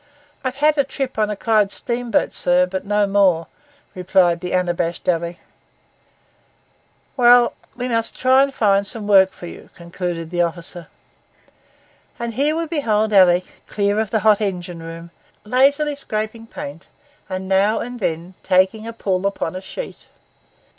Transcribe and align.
'I've 0.43 0.55
had 0.55 0.79
a 0.79 0.83
trip 0.83 1.19
on 1.19 1.29
a 1.29 1.35
Clyde 1.35 1.69
steamboat, 1.69 2.33
sir, 2.33 2.65
but 2.65 2.87
no 2.87 3.05
more,' 3.05 3.45
replied 3.93 4.39
the 4.39 4.51
unabashed 4.55 5.07
Alick. 5.07 5.37
'Well, 7.15 7.53
we 7.75 7.87
must 7.87 8.17
try 8.17 8.41
and 8.41 8.51
find 8.51 8.87
some 8.87 9.05
work 9.05 9.29
for 9.31 9.45
you,' 9.45 9.69
concluded 9.75 10.31
the 10.31 10.41
officer. 10.41 10.87
And 12.17 12.33
hence 12.33 12.55
we 12.57 12.65
behold 12.65 13.13
Alick, 13.13 13.61
clear 13.67 13.99
of 13.99 14.09
the 14.09 14.21
hot 14.21 14.41
engine 14.41 14.81
room, 14.81 15.11
lazily 15.43 15.93
scraping 15.93 16.47
paint 16.47 16.87
and 17.29 17.47
now 17.47 17.77
and 17.77 17.99
then 17.99 18.33
taking 18.41 18.87
a 18.87 18.93
pull 18.93 19.27
upon 19.27 19.55
a 19.55 19.61
sheet. 19.61 20.07